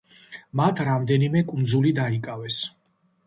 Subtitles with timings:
[0.59, 2.59] მათ რამდენიმე კუნძული დაიკავეს.